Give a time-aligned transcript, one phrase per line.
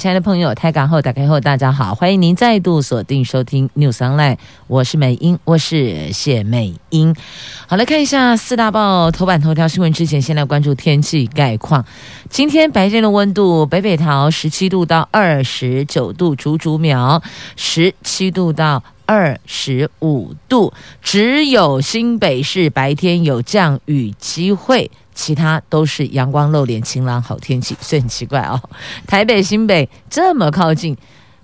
[0.00, 7.14] 亲爱的朋友，台港后打开后，大家好，欢迎您再度锁定收听 News Online，我是美英，我是谢美英。
[7.66, 11.84] 好，来看一下四大报头版头条新闻之前，先来关注天气概况。
[12.30, 17.22] 今天白天的温度，北北桃十七度到二十九度，竹竹苗
[17.56, 20.72] 十七度到二十五度，
[21.02, 24.90] 只有新北市白天有降雨机会。
[25.20, 28.58] 其他都是阳光露脸、晴朗好天气，所以很奇怪哦。
[29.06, 30.96] 台北、新北这么靠近，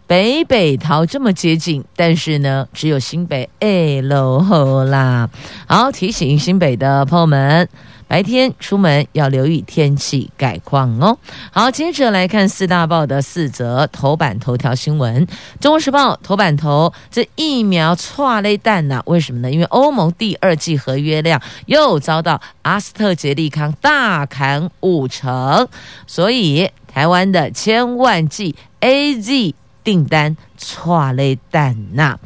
[0.06, 5.28] 北北桃这么接近，但是呢，只有新北哎落后啦。
[5.66, 7.68] 好，提醒新北的朋友们。
[8.08, 11.18] 白天出门要留意天气概况哦。
[11.50, 15.26] 好，接着来看四大报的四则头版头条新闻。
[15.60, 19.02] 中国时报头版头，这疫苗剉咧等呐？
[19.06, 19.50] 为什么呢？
[19.50, 25.68] 因为欧盟第二季合约量又遭到阿斯特捷利康大砍五成，
[26.06, 32.18] 所以台湾的千万剂 AZ 订单剉咧等呐。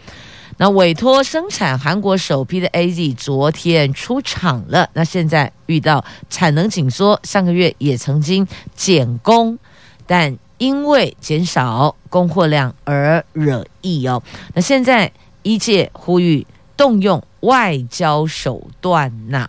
[0.61, 9.59] 那委托生产韩国首批的 AZ 昨天出厂了，那现在遇到产能紧缩，上个月也曾经减工，
[10.07, 14.23] 但因为减少供货量而惹议哦。
[14.53, 15.11] 那现在
[15.43, 19.49] 一界呼吁动用外交手段呐、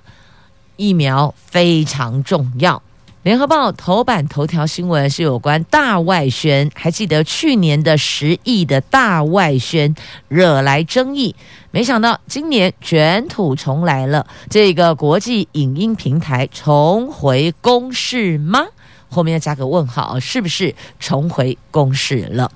[0.77, 2.81] 疫苗非常重要。
[3.23, 9.93] 联合报头版头条新闻是有关大外宣，还记得去年的十亿的大外宣
[10.27, 11.35] 惹来争议，
[11.69, 18.65] 没想到今年卷土重来了，这个国际影音平台重回公视吗？
[19.07, 22.51] 后面要加个问号，是不是重回公视了？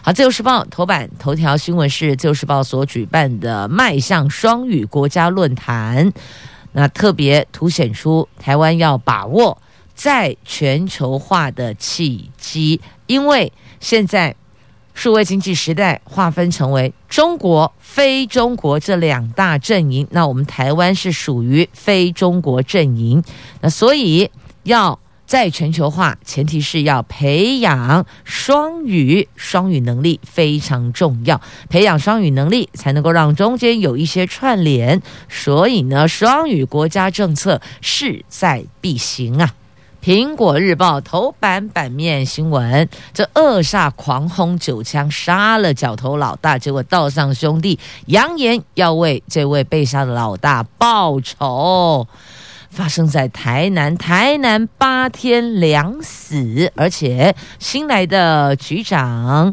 [0.00, 6.10] 好，自由时报头版头条新闻是自由时报所举办的迈向双语国家论坛，
[6.72, 9.58] 那特别凸显出台湾要把握。
[9.96, 14.36] 在全球化的契机，因为现在
[14.94, 23.22] 数位经济时代划分成为中国、非中国这两大阵营，那我们台湾是属于非中国阵营，
[23.62, 24.30] 那所以
[24.64, 39.54] 要在全球化，前提是要培养双语，双语能力非常重要，培养双语能力才能够让中间有一些串联，所以呢，双语国家政策势在必行啊。
[40.06, 52.06] 苹果日报头版版面新闻：这恶煞狂轰九枪，杀了角头老大，结果道上兄弟扬言要为这位被杀的老大报仇。
[52.70, 59.52] 发生在台南，台南八天两死，而且新来的局长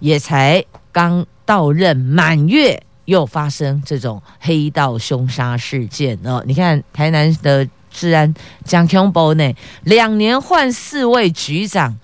[0.00, 0.62] 也才
[0.92, 6.44] 刚到任满月，又发生这种黑道凶杀事件哦。
[6.46, 7.66] 你看台南的。
[7.98, 8.32] 治安
[8.64, 11.98] 讲恐怖呢，两年换四位局长，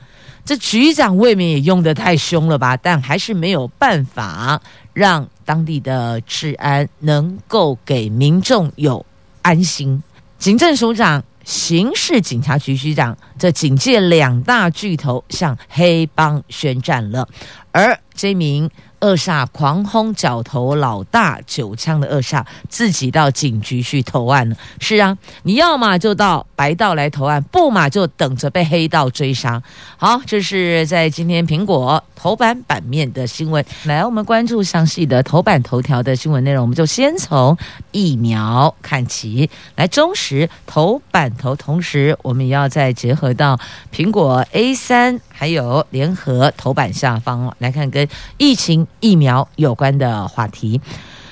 [0.45, 2.77] 这局长未免也用得太凶了吧？
[2.77, 4.61] 但还是没有办法
[4.93, 9.07] 让当地的治安能够给民众有
[9.43, 10.03] 安心。
[10.37, 17.29] 警政署长、刑事警察局局长，这警界两大巨头向黑帮宣战了，
[17.71, 18.69] 而这名。
[19.05, 24.57] 扼煞狂轰角头老大九枪的扼煞，自己到警局去投案了。
[24.81, 29.63] 是啊，你要嘛就到白道来投案，不嘛就等着被黑道追杀。
[29.99, 33.63] 好，这是在今天苹果头版版面的新闻。
[33.85, 36.63] 来，我们关注详细的头版头条的新闻内容。
[36.63, 37.55] 我们就先从
[37.93, 39.51] 疫苗看起。
[39.77, 43.61] 来，中时头版头，同时我们也要再结合到
[43.95, 45.21] 苹果 A 三。
[45.37, 48.09] 还有联合头版下方来看跟
[48.39, 50.81] 疫情疫苗有关的话题。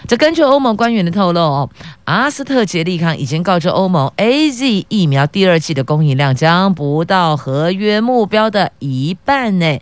[0.09, 1.71] 这根据欧盟官员的透露哦，
[2.05, 9.79] 阿斯特捷利康已经告知欧盟，AZ 疫苗第二季的供应量将不到合约目标的一半呢。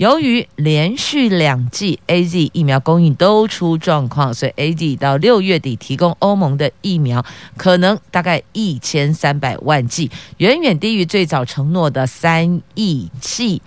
[0.00, 7.22] 由于连续两剂 AZ 疫苗供应都出状况，所以 AZ 到六月底提供欧盟的疫苗
[7.58, 13.60] 可能大概一千三百万剂，远远低于最早承诺的三亿剂。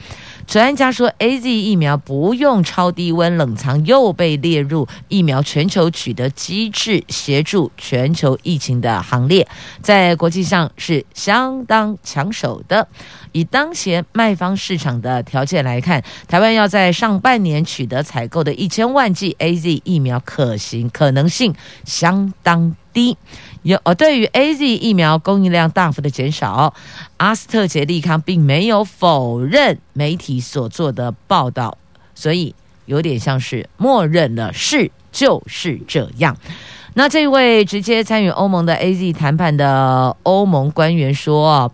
[0.47, 9.47] 专家说，AZ 疫苗不用超低温冷藏，又被列入疫苗全球取得机制，协助全球疫情的行列，
[9.83, 12.87] 在国际上是相当抢手的。
[13.33, 21.53] 以当前卖方市场的条件来看，台湾要在上半年取得采购的一千万剂 AZ 疫苗，可行可能性
[21.83, 23.17] 相当低。
[23.63, 26.75] 有呃，对于 AZ 疫苗供应量大幅的减少，
[27.17, 31.75] 阿斯特捷利康并没有否认媒体所做的报道，
[32.13, 32.53] 所以
[32.85, 36.37] 有点像是默认了是就是这样。
[36.93, 41.73] 那这位直接参与欧盟的 AZ 谈判的欧盟官员说。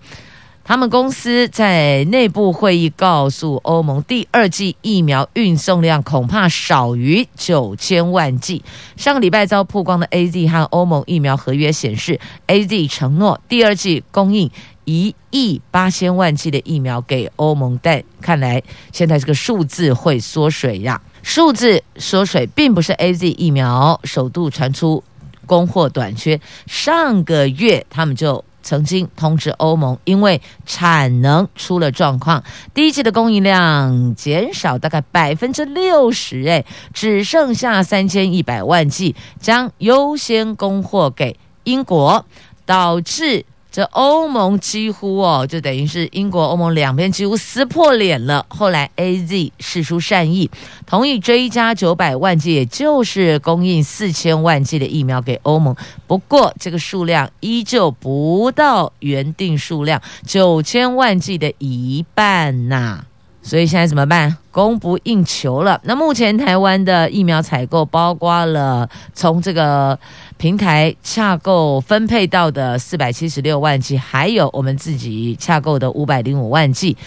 [0.69, 8.63] 他们公司在内部会议告诉欧盟，第二季疫苗运送量恐怕少于九千万剂。
[8.95, 14.51] 上个礼拜遭曝光的 AZ 和欧盟疫苗合约显示，AZ 承诺第二季供应
[14.85, 18.61] 一亿八千万剂的疫苗给欧盟，但看来
[18.91, 21.01] 现在这个数字会缩水呀。
[21.23, 25.03] 数字缩水并不是 AZ 疫苗首度传出
[25.47, 28.45] 供货短缺，上个月他们就。
[28.69, 36.63] 曾经通知欧盟，因为产能出了状况，第一季的供应量减少大概百分之六十，哎，
[36.93, 42.23] 只剩下三千一百万剂，将优先供货给英国，
[42.67, 43.43] 导致。
[43.71, 48.43] 这欧盟几乎哦，就等于是英国、欧盟两边几乎撕破脸了。
[48.49, 50.49] 后来 AZ 释出善意，
[50.87, 55.75] 同意追加九百万剂，也就是供应四千万剂的疫苗给欧盟。
[56.07, 63.05] 不过这个数量依旧不到原定数量九千万剂的一半呐、
[63.41, 64.35] 所以现在怎么办？
[64.51, 65.79] 供不应求了。
[65.83, 69.97] 那目前台湾的疫苗采购，包括了从这个
[70.37, 76.97] 平台洽购分配到的四百七十六万剂，还有我们自己洽购的五百零五万剂。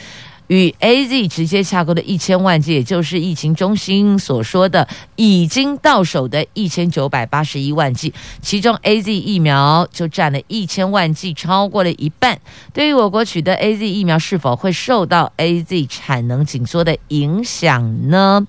[0.52, 8.12] 与 AZ 直接洽购的一千万剂，也就是疫情中心所说的已经到手的一千九百八十一万剂，
[8.42, 12.38] 其中 AZ 疫苗就占了一千万剂，超过了一半。
[12.74, 18.46] 对于我国取得 AZ 疫苗，是否会受到 AZ 产能紧缩的影响呢？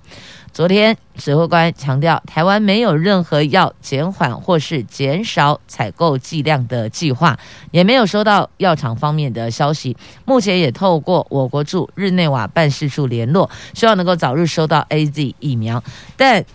[0.54, 7.36] 昨天指挥官强调，台湾没有任何要减缓或是减少采购剂量的计划，
[7.72, 9.98] 也没有收到药厂方面的消息。
[10.26, 15.84] 目前也透过我国驻日内瓦办事处联络，希望能够早日收到 AZ 疫苗。
[16.16, 16.46] 但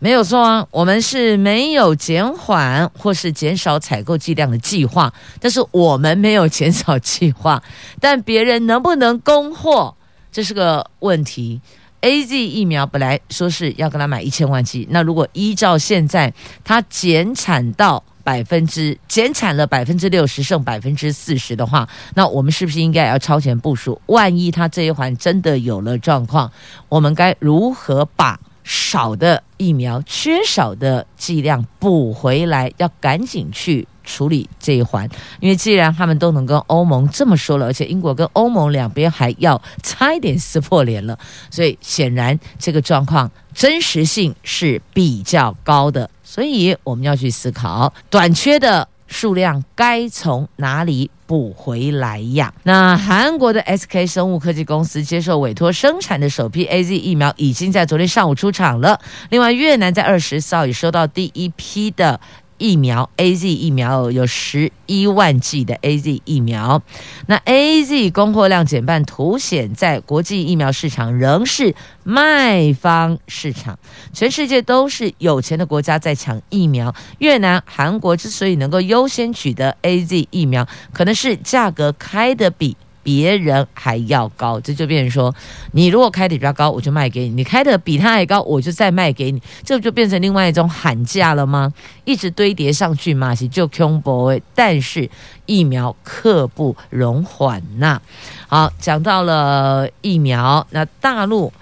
[0.00, 7.62] 没有说啊，我们是没有减缓或是减少采购剂量的计划，但是我们没有减少计划，
[8.00, 9.94] 但别人能不能供货，
[10.32, 11.60] 这是个问题。
[12.04, 16.30] AZ 疫苗本来说是要跟他买一千万剂，那如果依照现在
[16.62, 23.98] 它减产到百分之减产了百分之六十，剩百分之四十的话，那我们是不是应该要超前部署？
[24.04, 26.52] 万一它这一环真的有了状况，
[26.90, 32.70] 我们该如何把少的疫苗、缺少的剂量补回来？
[32.76, 33.88] 要赶紧去。
[34.04, 35.08] 处理这一环，
[35.40, 41.18] 因为既然他们都能跟欧盟这么说了，而且英国跟欧盟两边还要差一点撕破脸了，
[41.50, 52.52] 所以显然这个状况真实性是比较高的，所以我们要去思考短缺的数量该从哪里补回来呀？
[52.64, 59.00] 那韩国的 SK 生物科技公司接受委托生产的首批 AZ 疫苗已经在昨天上午出厂了，
[59.30, 62.20] 另外越南在二十四号也收到第一批的。
[62.64, 66.80] 疫苗 AZ 疫苗有十一万剂的 AZ 疫苗，
[67.26, 71.74] 那 AZ 供货量减半，凸显在国际疫苗市场仍是
[72.04, 73.78] 卖方市场。
[74.14, 82.78] 全世界都是有钱的国家在抢疫苗，越南、韩国之所以能够优先取得 AZ 疫苗，可能是价格开得比。
[83.04, 85.32] 别人还要高，这就变成说，
[85.70, 89.40] 你如果开的比较高，我就卖给你；你开的比他还高，我就再卖给你。
[89.62, 91.72] 这就变成另外一种喊价了吗？
[92.04, 94.36] 一直堆叠上去嘛，是就恐怖。
[94.54, 95.08] 但是
[95.46, 98.00] 疫苗刻不容缓呐。
[98.48, 101.52] 好，讲到了疫苗，那大陆。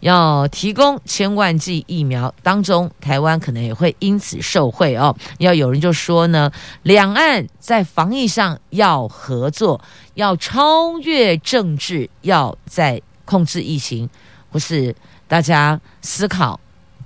[0.00, 5.14] 要提供千万剂疫苗当中，台湾可能也会因此受惠哦。
[5.38, 6.50] 要有人就说呢，
[6.82, 9.80] 两岸在防疫上要合作，
[10.14, 14.08] 要超越政治，要在控制疫情，
[14.50, 14.94] 或是
[15.28, 16.58] 大家思考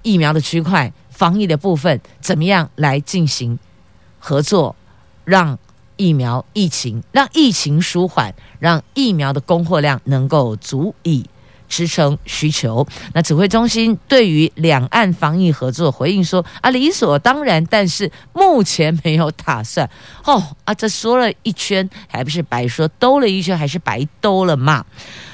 [0.02, 3.58] 疫苗的区块、防疫的部分，怎么样来进行
[4.18, 4.74] 合作，
[5.24, 5.58] 让
[5.96, 11.24] 疫苗疫情让疫情舒缓，让疫苗的供货量能够足以。
[11.68, 19.88] 支撑需求，那指挥中心对于两岸防疫合作回应说啊，理所当然，但是目前没有打算。
[20.24, 24.84] 哦啊，这说了一圈，还不是白说，兜了一圈还是白兜了嘛？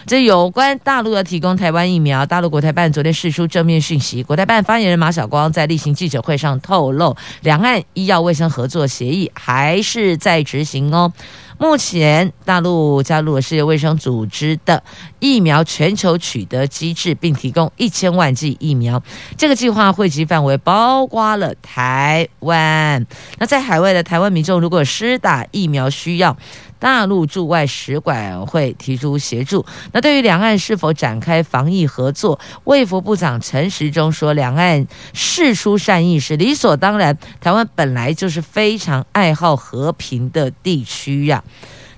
[0.07, 11.13] 这有关大陆要提供台湾疫苗，大陆国台办昨天释出正面讯息，国台办发言人马晓光在例行记者会上透露，两岸医药卫生合作协议还是在执行哦。
[11.61, 14.83] 目前大陆加入了世界卫生组织的
[15.19, 19.03] 疫苗全球取得机制，并提供一千万剂疫苗。
[19.37, 23.07] 这个计划惠及范围包括了台湾。
[23.39, 26.35] 那在海外的台湾民众，如果施打疫苗需要，
[26.81, 29.65] 大陆驻外使馆会提出协助。
[29.93, 37.17] 那对于两岸是否展开防疫合作，卫福部长陈时中说，两岸事出善意是理所当然。
[37.41, 41.45] 台湾本来就是非常爱好和平的地区呀、啊，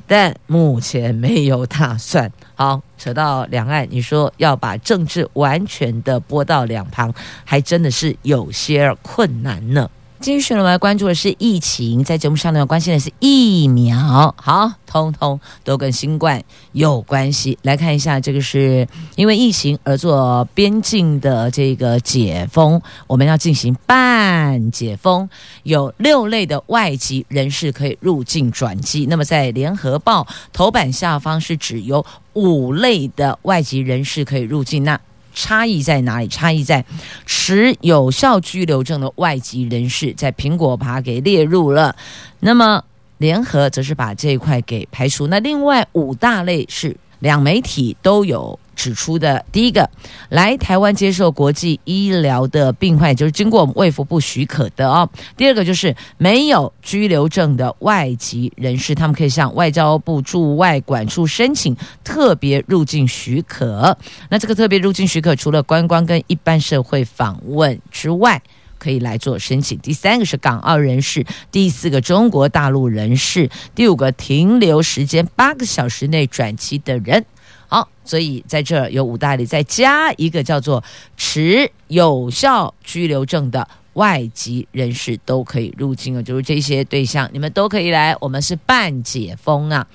[0.07, 2.31] 但目前没有打算。
[2.55, 9.89] 好，扯到两岸，你说要把政治完全的拨到两旁，还真的是有些困难呢。
[10.23, 14.33] 继续，我们来关注的是疫情，在节目上呢，关心的是疫苗。
[14.39, 17.59] 好，通通都跟新冠有关系。
[17.63, 18.87] 来看一下，这个是
[19.17, 25.29] 因为疫情而做边境的这个解封，我们要进行半解封，
[25.65, 29.07] 有六类的外籍人士可以入境转机。
[29.07, 34.85] 那么在联合报头版下方是指有五类的外籍人士可以入境。
[34.85, 35.01] 那
[35.35, 36.29] 差异在哪里？
[36.29, 36.85] 差异在
[37.27, 41.97] 持有效居留证的外籍人士，在苹果把它给列入了。
[42.41, 42.85] 那么
[43.19, 45.27] 联合则是把这一块给排除。
[45.29, 48.59] 那另外五大类是两媒体都有。
[48.75, 49.89] 指出的第一个，
[50.31, 55.09] 来台湾接受国际医疗的病患，就是经过我们卫福部许可的哦。
[55.37, 63.97] 第二个就是没有居留证的外籍人士，他们可以向外交部驻外管处申请特别入境许可。
[64.31, 68.43] 那这个特别入境许可，除了观光跟一般社会访问之外，
[68.83, 69.79] 可以来做申请。
[69.79, 77.25] 第三个是港澳人士，第四个中国大陆人士，第五个停留时间八个小时内转机的人。
[77.69, 80.83] 好，所以在这儿有五大类，再加一个叫做
[81.17, 88.17] 持有效居留证的外籍人士都可以入境啊，就是这些对象，你们都可以来。
[88.21, 89.87] 我们是半解封啊，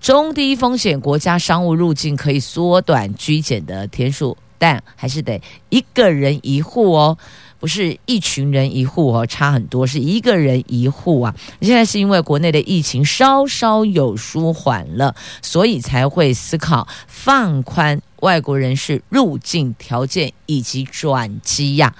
[0.00, 7.18] 中低风险国家商务入境可以缩短居检的天数，但还是得一个人一户哦。
[7.64, 11.34] 不是一群人一户哦，差很多，是一个人一户啊。
[11.62, 21.94] 现在是因为国内的疫情稍稍有舒缓了，所以才会思考放宽外国人士入境条件以及转机呀。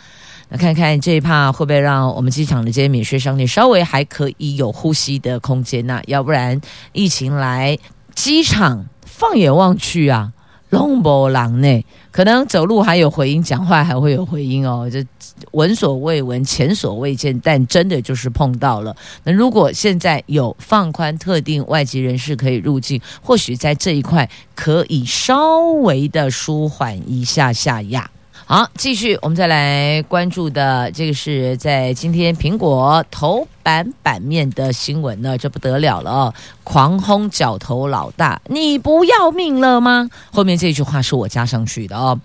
[0.50, 6.02] 那看看这一趴会不会让我们机场的这些免税商店稍微还可以有呼吸的空间呢？
[6.06, 6.60] 要不然
[6.92, 7.78] 疫情来
[8.14, 10.33] 机场放眼望去啊。
[10.74, 15.04] 拢无人呢，可能走路还有回音，讲话还会有回音哦，这
[15.52, 18.94] 闻所未闻、前所未见，但真的就是碰到了。
[19.22, 28.10] 那如果现在有放宽特定外籍人士可以入境，或许在这一块可以稍微的舒缓一下下呀。
[28.46, 36.34] 好，继续，我们再来关注的这个是在今天苹果头版版面的新闻呢，这不得了了哦！
[36.62, 40.08] 狂轰角头老大，你不要命了吗？
[40.30, 42.20] 后面这句话是我加上去的哦。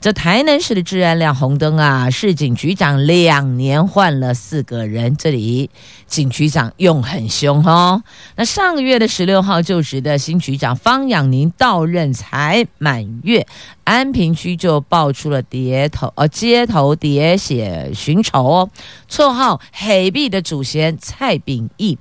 [0.00, 2.10] 这台南市的治安亮红灯啊！
[2.10, 5.70] 市警局长两年换了四个人，这里
[6.06, 8.02] 警局长用很凶哦。
[8.36, 13.46] 那上个月的十六号就职的新局长方养宁到任才满月，
[13.84, 18.70] 安平区就爆出了谍头呃街头喋血寻仇哦，
[19.08, 21.98] 绰号黑币的主席前蔡炳义。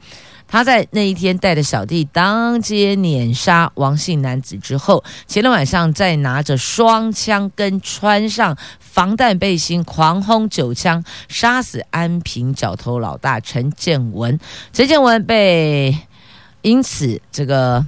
[0.47, 14.39] 他在那一天带着小弟当街碾杀王姓男子之后，前天晚上再拿着双枪跟穿上防弹背心狂轰九枪，杀死安平角头老大陈建文。
[14.71, 15.97] 陈建文被
[16.61, 17.83] 因此这个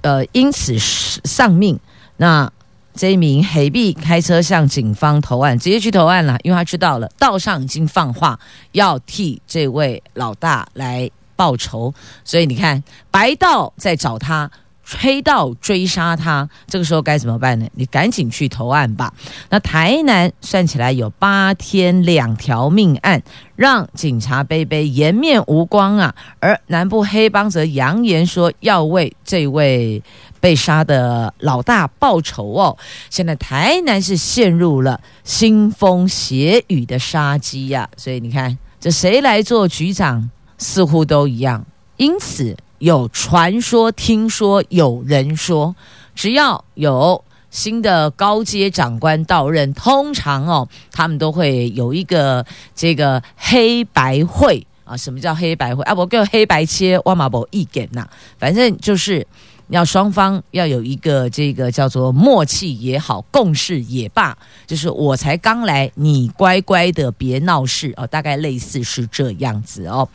[0.00, 1.78] 呃因此丧命。
[2.16, 2.50] 那
[2.98, 8.38] 这名黑币开车向警方投案，直接去投案了，因为他知道了道上已经放话
[8.72, 11.08] 要替这位老大来。
[11.38, 14.50] 报仇，所以你看，白道在找他，
[14.84, 17.68] 黑道追杀他，这个时候该怎么办呢？
[17.74, 19.14] 你赶紧去投案吧。
[19.48, 23.22] 那台南算起来有八天两条命案，
[23.54, 26.12] 让警察杯杯颜面无光啊。
[26.40, 30.02] 而南部黑帮则扬言说要为这位
[30.40, 32.76] 被杀的老大报仇哦。
[33.10, 40.30] 现在台南是陷入了腥风血雨的杀机呀，所以你看，这谁来做局长？
[40.60, 41.64] 似乎都一样，
[41.98, 45.76] 因此有传说、听说、有人说，
[46.16, 54.96] 只要有新的高阶长官到任，通常哦，他们都会有一个这个黑白会啊。
[54.96, 55.94] 什么叫黑白会啊？
[55.94, 58.04] 不叫黑白切，我嘛无意见呐。
[58.36, 59.24] 反正就是
[59.68, 68.06] 要双方要有一个这个叫做默契也好，共识也罢，就是我才刚来，你乖乖的别闹事哦。
[68.06, 70.08] 大概类似是这样子哦。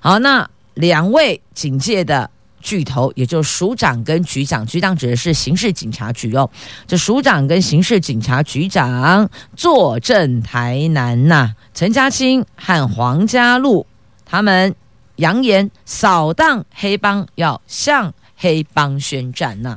[0.00, 2.28] 好，那两位警界的
[2.60, 6.50] 巨头，也就是署长跟局长，局长指的是刑事警察局哦。
[6.86, 13.86] 这署长跟刑事警察局长坐镇台南呐、陈家青和黄家禄
[14.26, 14.74] 他们
[15.16, 19.76] 扬言扫荡黑帮，要向黑帮宣战呐、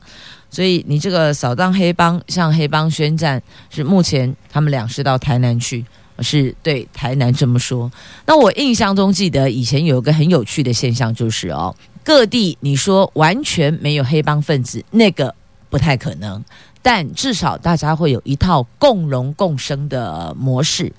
[0.50, 5.84] 所以你这个扫荡黑帮，向黑帮宣战，是目前他们俩是到台南去，
[6.20, 7.92] 是对台南这么说。
[8.26, 11.76] 那我印象中记得以前有一个很有趣的现象，就是哦。
[12.04, 15.34] 各地你说完全没有黑帮分子，那个
[15.70, 16.44] 不太可能，
[16.82, 20.92] 但至少大家会有一套共荣共生的模式，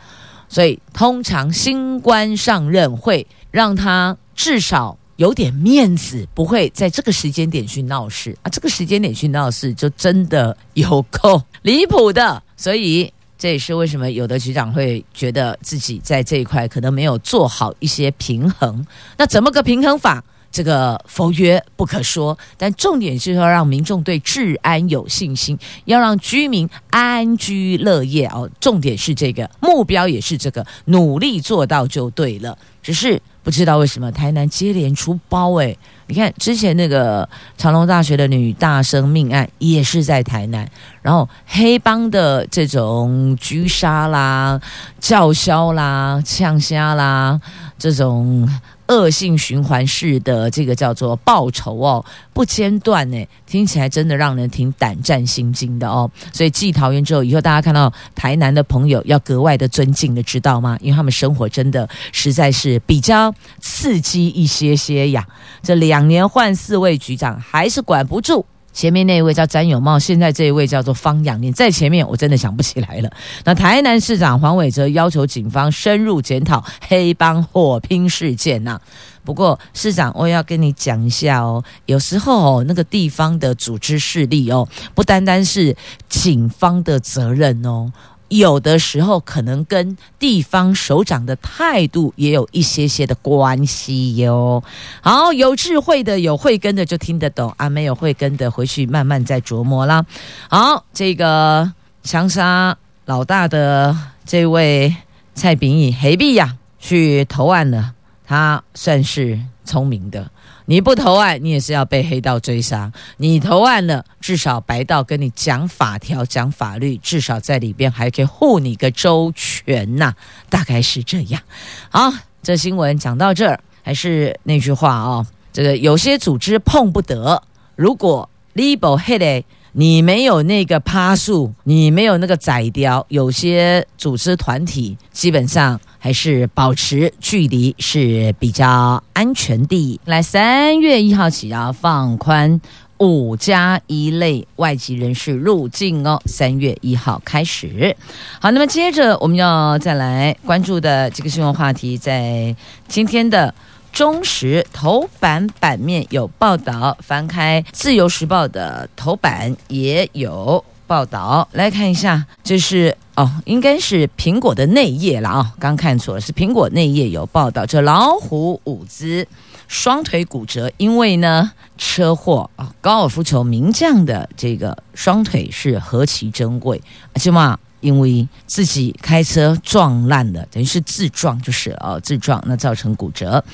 [0.48, 8.50] 所以通常新官上任会让他至少有点面子，不会在这个时间点去闹事啊。
[8.50, 12.42] 这个时间点去闹事，就真的有够离谱的。
[12.56, 18.84] 所以这也是为什么有的局长会觉得自己在这一块可能没有做好一些平衡。
[19.16, 20.24] 那怎么个平衡法？
[20.52, 28.48] 这个否约不可说，但重点是要让民众对治安有信心，要让居民安居乐业哦。
[28.60, 32.56] 重点是这个，目标也是这个，努力做到就对了。
[32.82, 35.78] 只是不知道为什么台南接连出包诶，
[36.08, 40.68] 你看之前那个长隆大学的女大生命案也是在台南，
[41.00, 44.60] 然后黑帮的这种狙杀啦、
[45.00, 47.40] 叫嚣啦、呛虾啦
[47.78, 48.46] 这种。
[48.92, 56.10] 恶性循环式的这个叫做报仇哦，不间断呢，听起来真的让人挺胆战心惊的哦。
[56.30, 60.76] 所以继桃园之后，以后大家看到台南的朋友要格外的尊敬的，知道吗？
[60.82, 65.26] 因为他们生活真的实在是比较刺激一些些呀。
[65.62, 68.44] 这两年换四位局长，还是管不住。
[68.72, 73.10] 前面那一位叫詹永茂，现在这一位叫做方养念，在前面我真的想不起来了。
[73.44, 78.80] 那台南市长黄伟哲要求警方深入检讨黑帮火拼事件呐、啊。
[79.24, 85.76] 不过市长，我要跟你讲一下哦，有时候哦，那个地方的组织势力哦，不单单是
[86.08, 87.92] 警方的责任哦。
[88.38, 94.62] 有的时候可能跟地方首长的态度也有一些些的关系哟。
[95.02, 100.04] 好，有智慧的、有慧根的就听得懂啊，没有慧根的回去慢慢再琢磨啦。
[100.48, 104.96] 好，这个长沙老大的这位
[105.34, 107.92] 蔡炳义黑币呀，去投案了，
[108.26, 110.30] 他算是聪明的。
[110.66, 120.14] 你不投案，你也是要被黑道追杀；你投案了，至少白道跟你讲法条、讲法律，至少在里边还可以护你个周全呐、
[120.48, 121.42] 大概是这样。
[121.90, 127.42] 好，这新闻讲到这儿，还是那句话哦，这个有些组织碰不得。
[127.74, 135.80] 如果你不黑的，你没有那个趴数，你没有那个宰雕，有些组织团体基本上。
[136.02, 140.00] 还是保持距离是比较安全的。
[140.04, 142.60] 来，三月一号起要放宽
[142.98, 146.20] 五加一类外籍人士入境哦。
[146.26, 147.96] 三月一号开始。
[148.40, 152.56] 好，那么接着我们要再来关注的这个新闻话题，在
[152.88, 153.54] 今天的
[153.92, 160.64] 中时头版版面有报道，翻开自由时报的头版也有。
[160.92, 161.48] 报道。
[161.52, 169.26] 来看一下，这是哦，应该是苹果的内页了啊、刚看错了，是苹果内页有报道，这老虎伍兹
[169.68, 176.82] 双腿骨折，因为呢车祸啊、高尔夫球名将的这个双腿是何其珍贵，
[177.14, 183.44] 而且嘛，因为自己开车撞烂了，等于是自撞就是哦，自撞那造成骨折。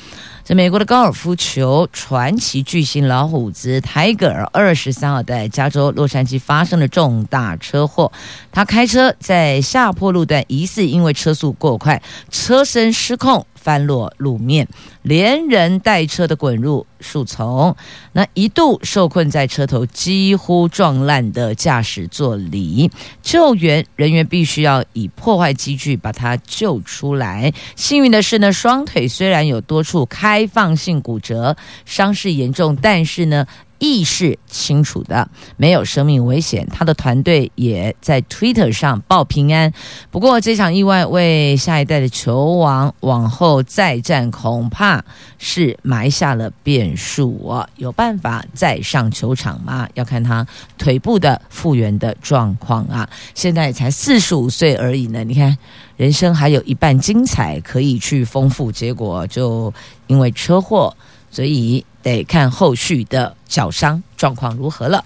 [0.45, 8.11] 在美国的高尔夫球传奇巨星老虎子泰戈尔二十三号在加州洛杉矶发生了重大车祸，
[8.53, 13.45] 他开车在下坡路段，疑似因为车速过快，车身失控。
[13.69, 14.67] 翻落路面，
[15.03, 17.77] 连人带车的滚入树丛，
[18.13, 27.53] 那一度受困在车头几乎撞烂的驾驶座里，救援人员必须要以破坏机具把他救出来。
[27.77, 31.55] 幸运的是呢，双腿虽然有多处开放性骨折，
[31.85, 33.47] 伤势严重，但是呢。
[33.79, 36.67] 意识清楚的，没有生命危险。
[36.73, 39.73] 他的团队也在 Twitter 上报平安。
[40.11, 45.05] 不过，这场意外为下一代的球王往后再战恐怕
[45.39, 47.69] 是埋下了变数哦。
[47.77, 49.89] 有办法再上球场吗？
[49.95, 53.09] 要看他腿部的复原的状况啊。
[53.35, 55.23] 现在才四十五岁而已呢。
[55.25, 55.57] 你看，
[55.97, 59.73] 人生还有一半精彩可以去丰富，结果就
[60.07, 60.97] 因为车祸，
[61.31, 61.85] 所以。
[62.01, 65.05] 得看后续的脚伤状况如何了。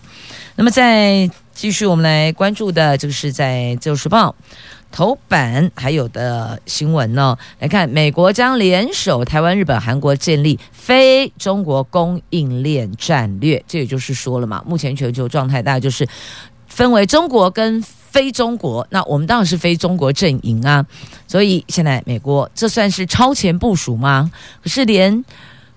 [0.55, 4.37] 那么再继续我们来关注的就是在《自由时报》
[4.93, 7.37] 头版还有的新闻呢。
[7.59, 13.65] 来看，美国将联手台湾、日本、韩国建立非中国供应链战略。
[13.67, 16.07] 这也就是说了嘛，目前全球状态大概就是
[16.69, 18.87] 分为中国跟非中国。
[18.91, 20.87] 那我们当然是非中国阵营啊。
[21.27, 24.31] 所以现在美国这算是超前部署吗？
[24.63, 25.25] 可是连。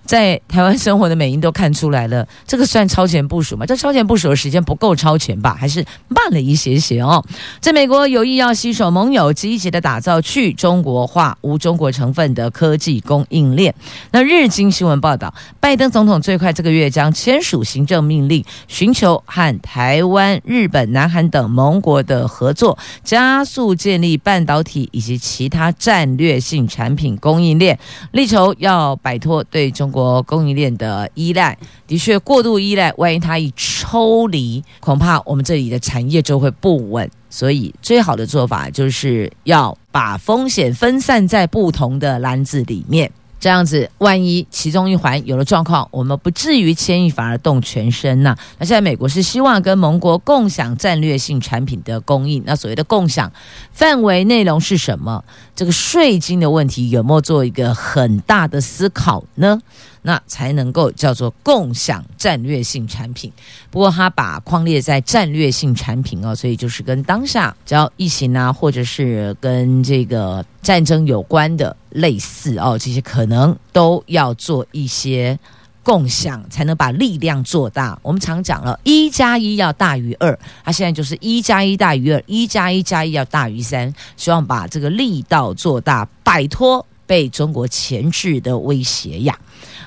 [0.06, 3.66] 在台湾生活的美英都看出来了，这个算超前部署吗？
[3.66, 5.56] 这超前部署的时间不够超前吧？
[5.58, 7.24] 还是慢了一些些哦。
[7.60, 13.74] 在美国有意要携手盟友，积极的打造去中国化、无中国成分的科技供应链。
[14.12, 27.76] 那日经新闻报道，拜登总统最快这个月将签署行政命令，寻求和台湾、日本、南韩等盟国的合作，加速建立半导体以及其他战略性产品供应链，
[28.12, 29.90] 力求要摆脱对中。
[29.96, 31.56] 国供应链的依赖
[31.86, 37.10] 的确过度依赖，万一它一抽离，恐怕我们这里的产业就会不稳。
[37.30, 43.10] 所以，最好的做法就是要把风险分散在不同的篮子里面。
[43.46, 48.36] 这样子，万一其中一环有了状况，我们不至于牵一反而动全身呐。
[48.58, 52.42] 那现在美国是希望跟盟国共享战略性产品的供应。
[52.44, 53.30] 那所谓的共享
[53.70, 55.22] 范围内容是什么？
[55.54, 59.60] 这个税金的问题有没有做一个很大的思考呢？
[60.06, 63.32] 那才能够叫做共享战略性产品。
[63.72, 75.36] 不过他把框列在战略性产品哦，所以就是跟当下只要疫情啊，或者是跟这个战争有关的类似哦，这些可能都要做一些
[75.82, 77.98] 共享，才能把力量做大。
[78.00, 89.36] 我们常讲了，一加一要大于二，他现在就是一加一大于二，一加一加一要大于三，希望把这个力道做大，摆脱被中国钳制的威胁呀。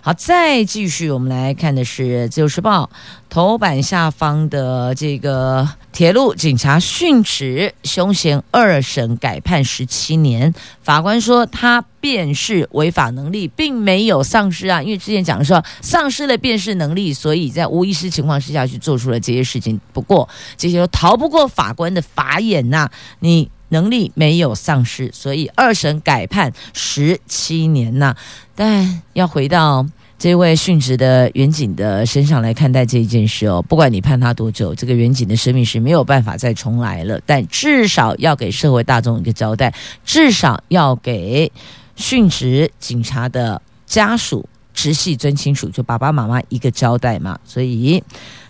[0.10, 2.90] 好，再继续，我们来看的是《自由时报》
[3.30, 10.52] 头版下方的这个铁路警察殉职，凶嫌二审改判十七年。
[10.82, 19.80] 法官说他辨识违法能力并没有丧失啊，因为之前讲的说丧失了辨识能力，所以在无意识情况之下去做出了这些事情。
[19.94, 28.16] 不过这些都逃不过法官的法眼呐、你能力没有丧失，所以二审改判十七年呐、
[28.56, 29.86] 但要回到
[30.20, 37.18] 这位殉职的员警的身上来看待这一件事哦，不管你判他多久，这个员警的生命是没有办法再重来了。
[37.26, 41.50] 但至少要给社会大众一个交代，至少要给
[41.96, 44.46] 殉职警察的家属、
[44.82, 47.38] 直系尊亲属，就爸爸妈妈一个交代嘛。
[47.44, 48.02] 所以。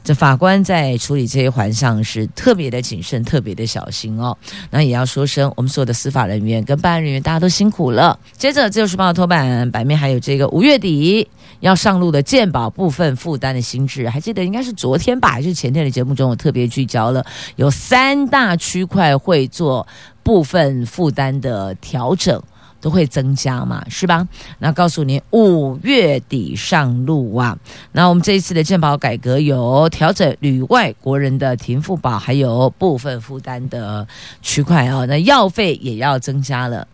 [0.01, 4.35] 这法官在处理这一环上是特别的谨慎，特别的小心哦。
[4.71, 8.17] 那也要说声，我们所有的司法人员跟办案人员，大家都辛苦了。
[8.35, 11.27] 接着，《自由时报》头版版面还有这个五月底
[11.59, 17.23] 要上路的鉴保部分负担的新制，还记得应该是昨天吧，还是前天的节目中，我特别聚焦了，
[17.57, 19.85] 有三大区块会做
[20.23, 22.41] 部分负担的调整。
[22.81, 24.27] 都会增加嘛，是吧？
[24.59, 27.57] 那告诉你，五月底上路啊。
[27.91, 34.07] 那我们这一次的健保改革有调整旅外国人的停付保，还有部分负担的
[34.41, 35.05] 区块啊。
[35.05, 36.87] 那药费也要增加了，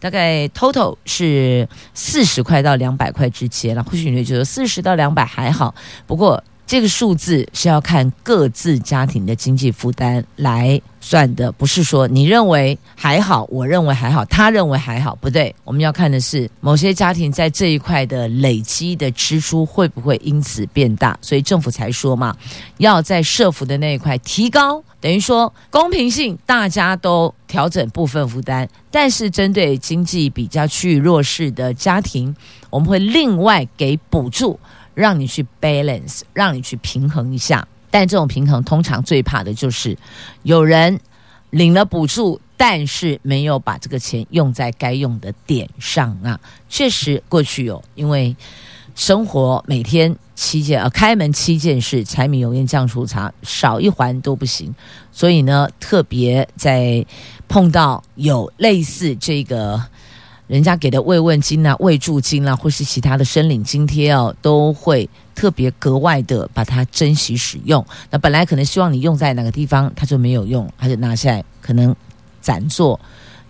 [0.00, 3.82] 大概 total 是四十块到两百块之间了。
[3.82, 5.74] 或许你会觉得四十到两百还好，
[6.06, 6.42] 不过。
[6.68, 15.54] 这个数字是要看各自家庭的经济负担来算的，不是说你认为还好，我认为还好，他认为还好，不对。
[15.64, 22.36] 我们要看的是某些家庭在这一块的累积的支出会不会因此变大，所以政府才说嘛，
[22.76, 32.36] 要在社福的那一块提高，等于说公平性，大家都调整部分负担，但是针对经济比较趋于弱势的家庭，
[32.68, 34.60] 我们会另外给补助。
[34.98, 39.96] 让你去 balance，让你去平衡一下，但这种平衡通常最怕的就是
[40.42, 40.98] 有人
[41.50, 46.40] 领了补助，但是没有把这个钱用在该用的点上啊。
[46.68, 48.36] 确实，过去有因为
[48.96, 54.74] 生活每天七件呃开门七件事，柴米油盐酱醋茶少一环都不行，
[55.12, 57.06] 所以呢，特别在
[57.46, 59.80] 碰到有类似这个。
[60.48, 67.84] 人家给的慰问金啊、慰助金啊，或是其他的申领津贴哦，都会特别格外的把它珍惜使用。
[68.10, 71.94] 那本来可能希望你用在哪个地方，他就没有用，他就拿下来，可能
[72.40, 72.98] 攒做，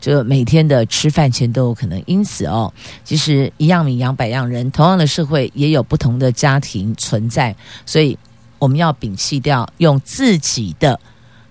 [0.01, 2.03] 就每天的吃饭钱都有可能。
[2.05, 2.73] 因此哦，
[3.05, 7.55] 其实一样米养百样人，同样的社会也有不同的家庭存在，
[7.87, 8.19] 所以
[8.59, 10.99] 我们要摒弃掉用自己的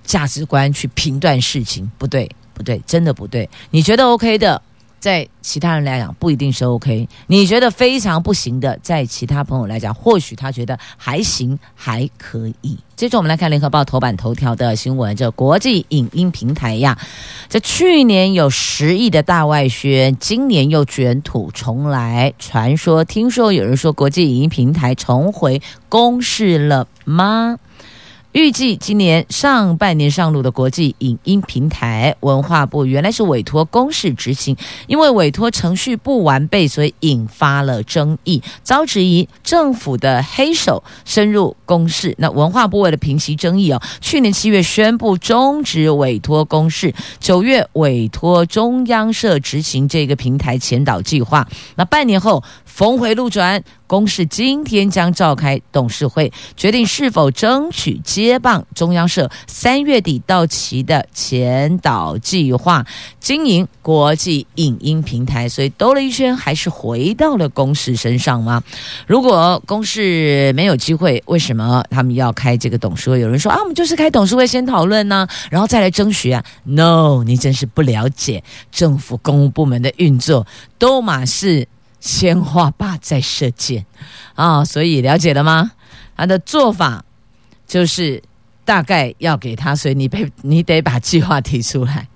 [0.03, 3.49] 价值观去评断事情，不对，不对，真的不对。
[3.71, 4.61] 你觉得 OK 的？
[4.99, 12.77] 在其他人来讲不一定是 OK，你觉得非常不行的，在其他朋友来讲，或许他觉得还行，还可以。
[12.95, 16.97] 接着我们来看联合报头版头条的新闻，这国际影音平台呀，
[17.47, 22.33] 这去年有十亿的大外宣，今年又卷土重来。
[22.39, 27.59] 传说，听说有人说国际影音平台重回公视了吗？
[28.37, 42.13] 预计今年上半年上路的国际影音平台，文化部原来是委托公视执行，因为委托程序不完备，所以引发了争议，遭质疑政府的黑手深入公视。
[42.19, 51.47] 那文化部为了平息争议哦，去年七月宣布终止委托公视，九月委托中央社执行这个平台前导计划。
[51.73, 53.63] 那半年后峰回路转。
[53.87, 62.85] 公视今天将召开董事会，决定是否争取接棒中央社三月底到期的前导计划，
[63.19, 65.47] 经营国际影音平台。
[65.47, 68.61] 所以兜了一圈，还是回到了公视身上吗？
[69.07, 73.21] 如果公视没有机会，为什么他们要开这个董事会？
[73.21, 76.43] 有人说啊，我们就是开董事会先讨论呢，然后再来争取啊。
[76.65, 80.45] No，你真是不了解政府公务部门的运作，
[80.77, 81.69] 都马是。
[82.07, 83.85] 先画靶再射箭
[84.35, 85.71] 啊，所以了解了吗？
[86.15, 87.03] 他的做法
[87.67, 88.23] 就是
[88.63, 92.07] 大概要给他，所以你被你得把计划提出来。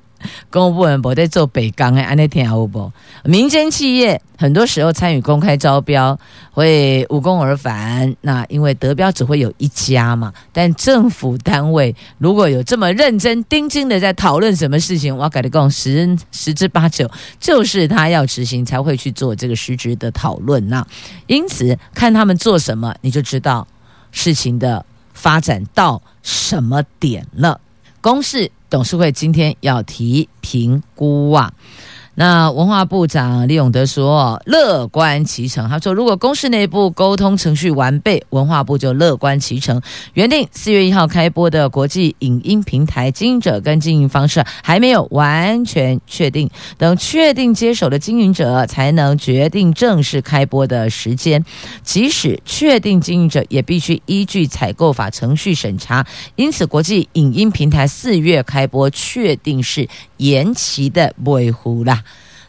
[0.50, 2.92] 公务部门不在做北港哎，安内天有不？
[3.24, 6.20] 民间企业很多时候参与公开招标
[6.52, 10.34] 会无功而返，那因为得标只会有一家嘛。
[10.52, 20.68] 但政府单位如果有这么认真盯紧的在讨论什么事情，我跟你讲十十之八九就是他要执行才会去做这个实质的讨论。
[20.70, 20.86] 那
[21.28, 23.68] 因此看他们做什么，你就知道
[24.12, 27.62] 事情的发展到什么点了。
[28.02, 28.52] 公视。
[28.72, 31.54] 董事会今天要提评估啊。
[32.22, 39.82] 那文化部长李永德说乐观其成，他说如果公视内部沟通程序完备，文化部就乐观其成。
[40.14, 51.44] 原定四月一号开播的国际影音平台经营者跟经营方式还没有完全确定，等确定接手的经营者才能决定正式开播的时间。
[51.82, 56.06] 即使确定经营者，也必须依据采购法程序审查。
[56.36, 62.04] 因此，国际影音平台四月开播确定是延期的维护啦。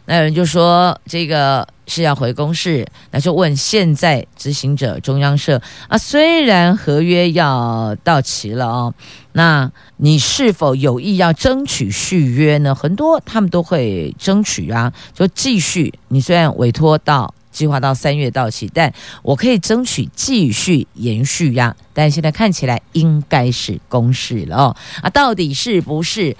[0.05, 8.93] 那有人就说这个是要回公示，那就问现在执行者中央社啊，虽然合约要到期了哦，
[9.31, 12.75] 那你是否有意要争取续约呢？
[12.75, 15.93] 很多他们都会争取啊，就继续。
[16.09, 21.73] 你虽然委托到计划到三月到期，但我可以争取继续延续呀。
[21.93, 26.35] 但现在看起来应该是公示了哦，啊，到底是不是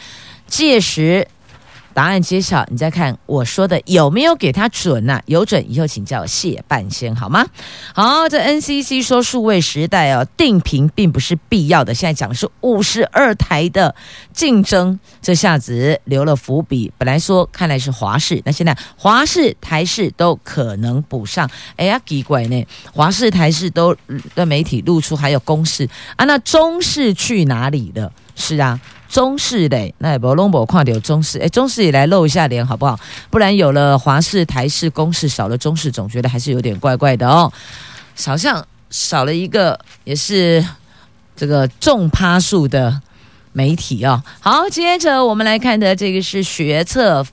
[0.47, 1.25] 届时？
[1.93, 5.23] 答案揭晓，你再看我说的有没有给他准呢、啊？
[5.27, 7.45] 有准以后请叫谢半仙好吗？
[7.93, 11.93] 好，这 NCC 说数位时代哦，定频并不是必要的。
[11.93, 13.93] 现在讲的是五十二台的
[14.33, 16.91] 竞争，这下子留了伏笔。
[16.97, 21.49] 本来说看来是华视，那现在华视、台视都可能补上。
[21.77, 23.95] 哎呀，奇怪呢，华视、台视都
[24.35, 28.11] 的媒体露出还有公视啊，那中视去哪里了？
[28.35, 28.79] 是啊。
[29.13, 32.99] 中视的，那也不龙博看到有中视，哎，中视也来露一下脸好不好？
[33.29, 37.53] 不然有了华视、台视、公视，少了中视，总觉得还是有点怪怪的哦。
[38.25, 40.65] 好像少了一个，也是
[41.35, 42.99] 这个重趴数的
[43.51, 44.23] 媒体哦。
[44.39, 47.23] 好，接着我们来看的这个是学测，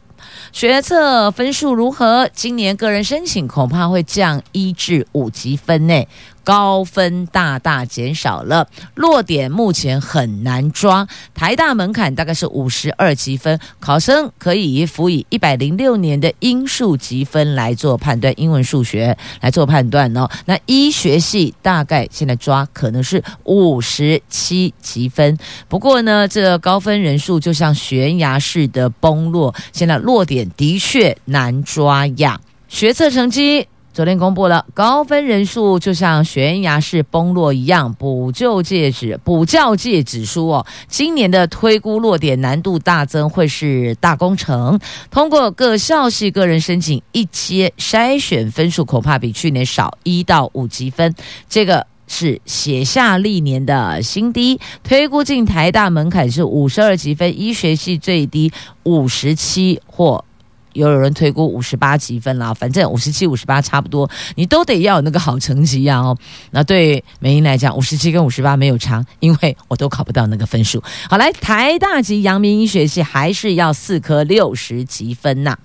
[0.52, 2.28] 学测分数如何？
[2.34, 6.06] 今年个人申请恐怕会降一至五级分内。
[6.44, 11.06] 高分大大减少了，落点目前很难抓。
[11.34, 20.28] 台大门槛大概是五十二积分，考生可以辅以一百零六年的英数级分来做判断，英文、数学来做判断哦。
[20.46, 25.36] 那医学系大概现在抓可能是五十七积分，
[25.68, 32.40] 不过呢，这高分人数就像悬崖式的崩落，现在落点的确难抓呀。
[32.68, 33.66] 学测成绩。
[33.92, 44.78] 昨天公布了高分人数，就像悬崖式崩落一样，补救界指补教界指出哦，今年的推估落点难度大增，会是大工程。
[45.10, 51.12] 通过各校系个人申请一阶筛选分数，恐怕比去年少一到五级分，
[51.48, 54.60] 这个是写下历年的新低。
[54.84, 58.52] 推估进台大门槛是五十二级分，医学系最低
[58.84, 60.24] 五十七或。
[60.72, 66.16] 有有人推估五十八级分啦，反正五十七、五十八差不多，你都得要有那个好成绩呀哦。
[66.50, 70.82] 那对美英来讲，五十七跟五十八没有差，因为我都考不到那个分数。
[71.08, 75.56] 好，来台大及阳明医学系还是要四科六十级分呐。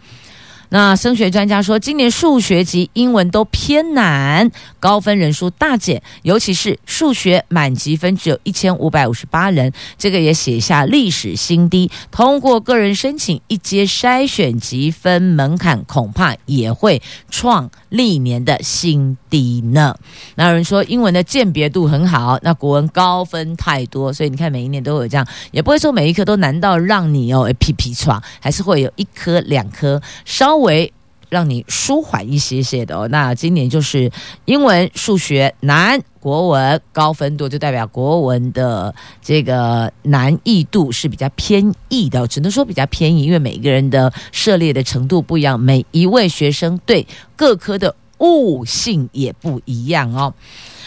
[0.69, 4.49] 那升学专家说，今年数学及英文都偏难，
[4.79, 11.89] 高分人数大减，尤其是数学满级分只有一千五百五十八人，这个也写下历史新低。
[12.11, 19.93] 通过个人申请一阶筛选级分门槛，恐怕也会创历年的新低低呢。
[20.35, 30.91] 那有人说，英文的鉴别度很好，那国文高分太多，所以你看每一年都有这样，也不会说每一科都难到让你哦皮皮闯，还是会有一科两科稍微
[31.29, 33.07] 让你舒缓一些些的哦。
[33.09, 34.09] 那今年就是
[34.45, 50.33] 英文、数学难，国文高分多，就代表国文的这个难易度是比较偏易的，只能说比较偏易，因为每一个人的涉猎的程度不一样，每一位学生对各科的悟性也不一样哦。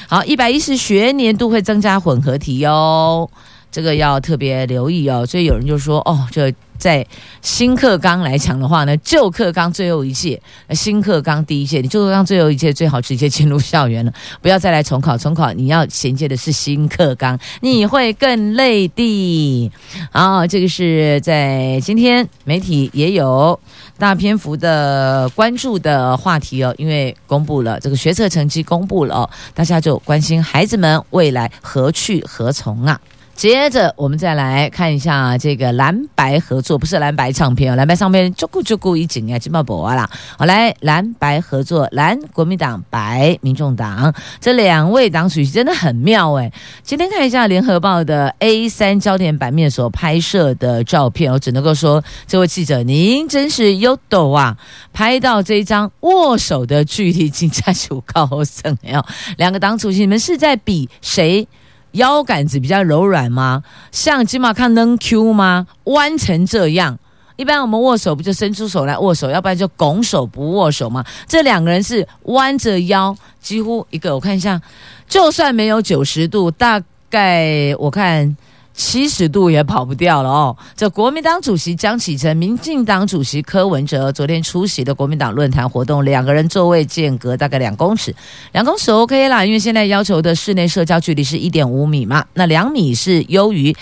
[0.09, 3.29] 好，一百一十学年度会增加混合题哦，
[3.71, 5.27] 这个要特别留意哦。
[5.27, 6.53] 所以有人就说，哦，这。
[6.79, 7.05] 在
[7.43, 15.19] 新课纲来讲的话呢，旧课纲最后一届，新课纲第一届，你旧课纲最后一届最好直接进入校园了，不要再来重考。
[15.19, 19.73] 重考你要衔接的是新课纲，你会更累的。
[20.13, 23.59] 好，这个是在今天媒体也有
[23.99, 33.01] 大篇幅的关注的话题哦，因为公布了这个学测成绩公布了哦，大家就关心孩子们未来何去何从啊。
[33.39, 40.11] 接着，我们再来看一下这个蓝白合作，不是蓝白唱片哦，蓝白唱片就顾就顾一景啊，金茂博啦。
[40.37, 46.53] 好，来蓝白合作，蓝国民党，白民众党，这两位党主席真的很妙诶。
[46.83, 54.57] 今天看一下联合报的 A 三焦点版面所拍摄的照片，我只能够说，这位记者您真是优斗啊，
[54.93, 59.07] 拍到这一张握手的距离，竟然有高升哦。
[59.37, 61.47] 两个党主席，你们是在比谁？
[61.93, 63.63] 腰杆子比较柔软吗？
[63.91, 65.67] 像金马看能 Q 吗？
[65.85, 66.99] 弯成这样，
[67.37, 71.05] 一般我们握手不就伸出手来握手，要不然就拱手不握手吗？
[71.27, 74.61] 这两个人是弯着腰，几乎一个我看一下，
[75.09, 78.37] 就算没有九十度，大概我看。
[78.79, 80.57] 七十度也跑不掉了哦！
[80.77, 88.15] 这国民党主席江启臣、民进党主席柯文哲昨天出席的国民党论坛活动，两个人座位间隔大概两公尺，
[88.53, 93.75] 两公尺 OK 啦，因为现在要求的室内社交距离是一点五米嘛，那两米是优于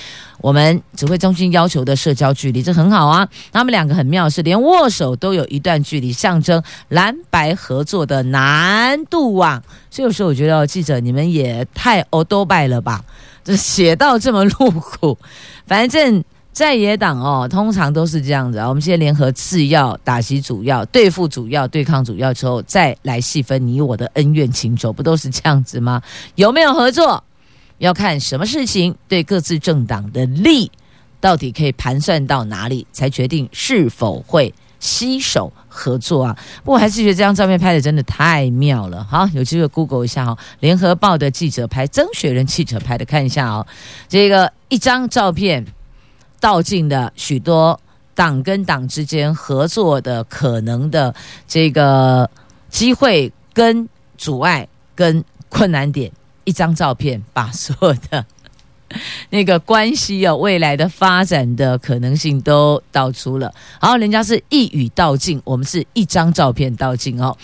[0.46, 3.28] 我们指挥中心要求的社交距离，这很好啊。
[3.50, 9.60] 他们两个很妙，是连握手都有一段距离，象征蓝白合作的难度啊。
[9.90, 13.04] 所以有时候我觉得记者你们也太欧多拜了吧。
[13.42, 15.18] 这写到这么露骨，
[15.66, 18.68] 反正在野党哦，通常都是这样子啊。
[18.68, 26.00] 我们先联合次要打击主要，对付主要，对抗主要之后，再来细分你我的恩怨情仇，不都是这样子吗？
[26.36, 27.24] 有没有合作，
[27.78, 30.70] 要看什么事情对各自政党的利，
[31.20, 34.54] 到底可以盘算到哪里，才决定是否会。
[34.78, 36.38] 携手合作啊！
[36.62, 39.02] 不过还是觉得这张照片拍的真的太妙了。
[39.02, 40.36] 好，有机会 Google 一下哦。
[40.60, 43.66] 联合报的记者拍，曾雪人记者拍的，看一下哦。
[44.06, 45.64] 这个一张照片，
[46.38, 47.80] 道尽了许多
[48.14, 51.12] 党跟党之间合作的可能的
[51.48, 52.30] 这个
[52.68, 56.12] 机会跟阻碍跟困难点。
[56.46, 58.24] 一张照片把所有的。
[59.30, 63.52] 那个关系哦，未来的发展的可能性都道出了。
[63.80, 67.36] 好，人家是一语道尽，我们是一张照片道尽哦。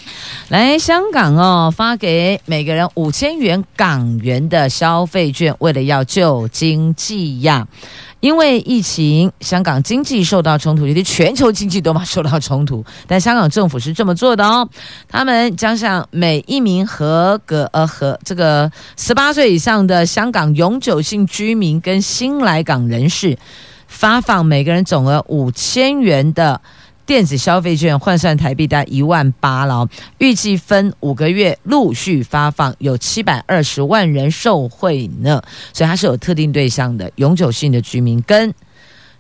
[0.51, 7.67] 来，香港哦，发给每个人五千元港元的消费券，为了要救经济呀。
[8.23, 12.85] 因为疫情，香港经济受到冲突，尤其全球经济都嘛受到冲突。
[13.09, 14.69] 但香港政府是这么做的哦，
[15.09, 23.37] 他们将向每一名合格呃和这个十八岁以上的香港永久性居民跟新来港人士，
[23.89, 26.61] 发放每个人总额五千元的。
[27.05, 29.89] 电子消费券换算台币大概一万八了，
[30.19, 38.53] 预计分五个月陆续发放，有七百二十万人受惠呢，所以它是有特定对象的，永久性的居民跟。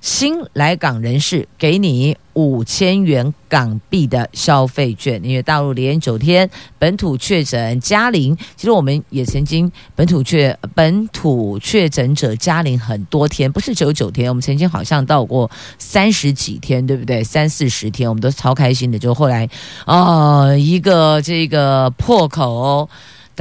[0.02, 17.22] 新来港人士给你五千元港币的消费券，因为大陆连九天本土确诊加零，其实我们也曾经本土确本土确诊者加零很多天，不是只有九天，我们曾经好像到过三十几天，对不对？
[17.22, 18.98] 三四十天，我们都超开心的。
[18.98, 19.48] 就后来
[19.86, 22.90] 哦，一个这个破口。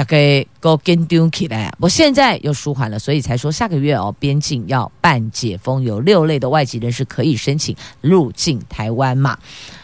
[0.02, 9.38] 大概够跟丢起来，我现在又舒缓了，所以才说下个月哦，边境要办解封，有六类的外籍人士可以申请入境台湾嘛。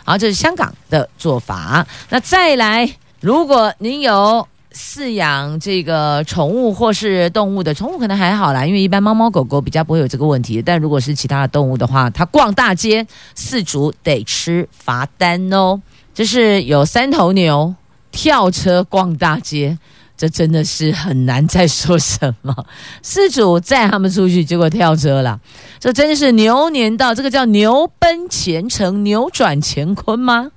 [0.04, 1.86] 好，这是香港的做法。
[2.10, 2.90] 那再来，
[3.20, 10.60] 如果您有饲养这个宠物或是动物的，宠物可能还好啦，因为一般猫猫狗狗比较不会有这个问题。
[10.60, 15.80] 但如果是其他的动物的话，它逛大街，饲足得吃罚单哦。
[16.16, 17.76] 就是有三头牛
[18.12, 19.78] 跳车逛大街。
[20.18, 22.54] 这真的是很难再说什么。
[23.04, 25.40] 事主载他们出去，结果跳车了。
[25.80, 30.52] 这真的是牛年到，这个叫牛奔前程，扭转乾坤吗？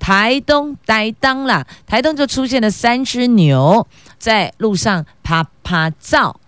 [0.00, 3.86] 台东呆当啦，台东就出现了三只牛
[4.18, 6.40] 在路上啪啪照。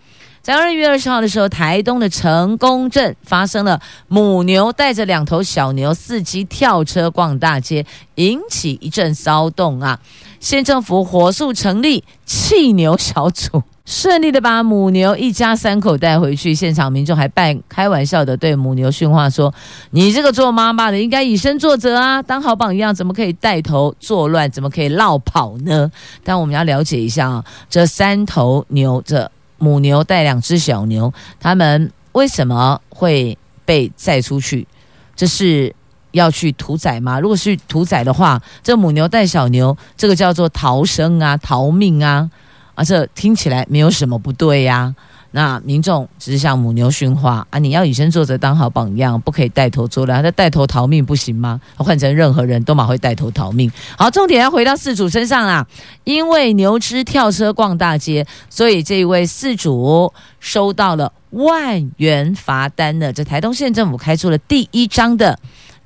[0.42, 7.86] 在二月二十号的时候，台东的成功镇发生了母牛带着两头小牛伺机跳车逛大街，
[8.16, 9.98] 引起一阵骚动啊！
[10.40, 16.54] 县政府火速成立弃牛小组，顺利的把母牛一家三口带回去。
[16.54, 19.52] 现场民众还半开玩笑的对母牛训话说
[19.92, 24.50] ：“你这个做妈妈的应该以身作则啊，当好榜样，怎么可以带头作乱？
[24.50, 25.90] 怎么可以落跑呢？”
[26.24, 34.66] 但我们要了解一下啊，这三头牛，这母牛带两只小牛，他们为什么会被载出去？
[35.14, 35.75] 这是。
[36.16, 37.20] 要去屠宰吗？
[37.20, 42.28] 如果是屠宰的话，这母牛带小牛，这个叫做逃生啊、逃命啊，
[42.74, 44.94] 啊，这听起来没有什么不对呀、
[45.32, 50.22] 那民众只是向母牛训话啊，你要以身作则，当好榜样，不可以带头作乱。
[50.22, 51.60] 他带头逃命不行吗？
[51.76, 53.70] 换成任何人都马会带头逃命。
[53.98, 55.66] 好，重点要回到饲主身上啦。
[56.04, 63.12] 因为牛只跳车逛大街，所以这一位饲主收到了万元罚单呢。
[63.12, 65.38] 这台东县政府开出了第一张的。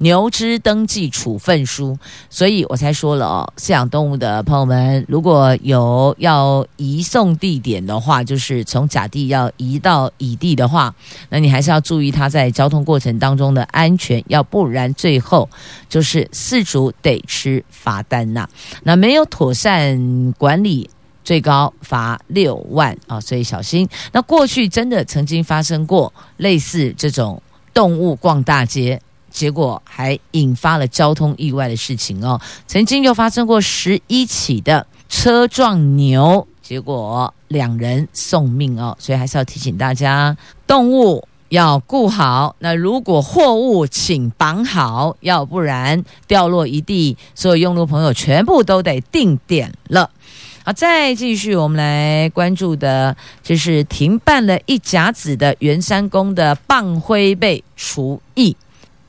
[0.03, 1.99] 牛只登记处分书，
[2.31, 10.95] 所以我才说了哦，饲养动物的朋友们，如果有要移送地点的话，就是从甲地要移到乙地的话，
[11.29, 15.47] 那你还是要注意它在交通过程当中的安全，要不然最后
[15.87, 18.49] 就是饲主得吃罚单呐。
[18.85, 20.89] 那没有妥善管理，
[21.23, 23.87] 最高罚六万啊，所以小心。
[24.13, 27.43] 那过去真的曾经发生过类似这种
[27.75, 28.99] 动物逛大街。
[29.31, 42.55] 结果还引发了交通意外的事情哦，曾经又发生过十一起的车撞牛，结果两人送命哦，所以还是要提醒大家，动物要顾好。
[42.61, 50.11] 那如果货物请绑好，要不然掉落一地，所有用路朋友全部都得定点了。
[50.63, 58.55] 好，再继续，我们来关注的就是停办了一甲子的圆山宫的放火马厨艺。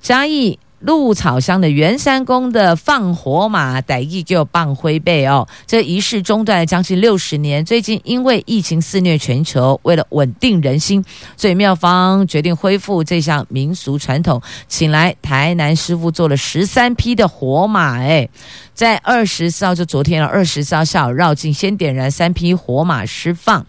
[0.02, 5.48] 嘉义鹿草乡的圆山宫的放火马，台语就棒灰背哦。
[5.68, 11.06] 这仪式中断了将近六十年，最近因为疫情肆虐全球，为了稳定人心，
[11.38, 18.28] 所以庙方决定恢复这项民俗传统，请来台南师傅做了十三匹的火马，哎。
[18.74, 20.28] 在二十四号，就昨天了。
[20.28, 23.64] 二十四号下午绕境，先点燃三匹火马释放，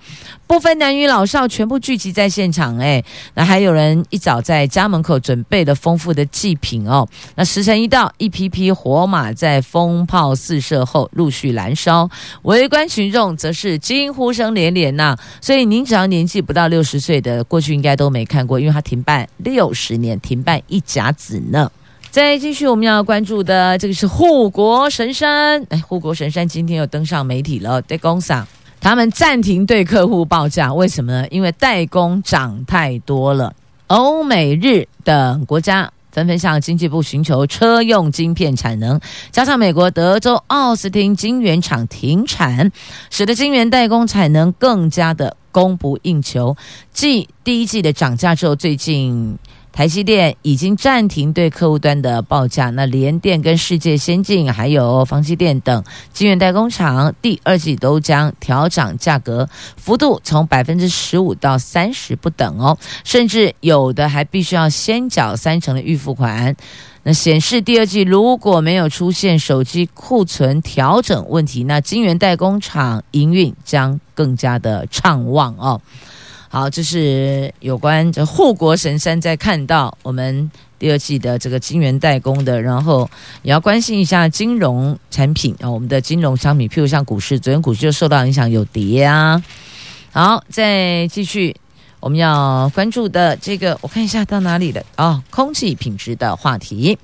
[0.53, 2.77] 不分男女老少，全部聚集在现场。
[2.77, 7.09] 哎，那还有人一早在家门口准备了丰富的祭品哦。
[7.37, 12.07] 那时辰一到，一批批火马在风炮四射后陆续燃烧，
[12.43, 15.17] 围观群众则是惊呼声连连呐。
[15.41, 21.73] 所以您只要年纪不到六十岁的，过去应该都没看过，因为它停办六十年，停办一甲子呢。
[22.11, 25.65] 再继续，我们要关注的这个是护国神山。
[25.71, 27.81] 哎，护国神山今天又登上媒体了。
[27.81, 28.47] 代工厂
[28.83, 31.29] 他们暂停对客户报价，为什么呢？
[31.31, 33.55] 因为代工涨太多了。
[33.87, 42.73] 欧美日等国家纷纷向经济部寻求车用晶片产能，加上美国德州奥斯汀晶圆厂停产，
[43.09, 46.57] 使得晶圆代工产能更加的供不应求。
[46.93, 49.39] 继第一季的涨价之后，最近。
[49.73, 66.55] 台积电已经暂停对客户端的报价，那联电跟世界先进还有房积电等晶圆代工厂第二季都将调涨价格，幅度从百分之十五到三十不等哦，甚至有的还必须要先缴三成的预付款。
[67.05, 75.81] 那显示第二季如果没有出现手机库存调整问题，那晶圆代工厂营运将更加的畅旺哦。
[76.53, 83.09] 好，这是有关这护国神山在看到我们第二季的这个金源代工的，然后
[83.41, 89.43] 也要关心一下金融产品啊，我们的金融商品，譬如像股市，昨天股市就受到影响有跌啊。
[90.13, 91.57] 好，再继续
[92.01, 96.99] 我们要关注的这个，我看一下到哪里了哦，空气品质的话题。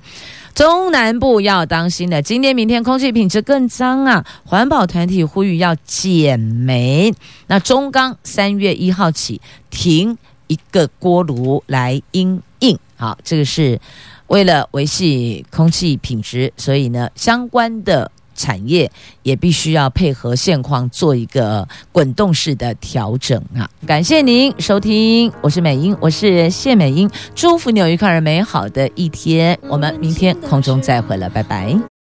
[0.59, 4.25] 中南部要当心的，今天、明天空气品质更脏啊！
[4.43, 7.13] 环保团体呼吁要减煤。
[7.47, 9.39] 那中钢三月一号起
[9.69, 12.77] 停一个锅炉来应应。
[12.97, 13.79] 好，这个是
[14.27, 18.11] 为了维系空气品质，所以呢，相关的。
[18.39, 18.89] 产业
[19.21, 23.69] 也必须要配合现况做一个滚动式的调整啊！
[23.85, 31.98] 感谢您收听，我是美英，我是谢美英，祝福你有愉快而美好的一天，我们明天空中再会了，拜拜。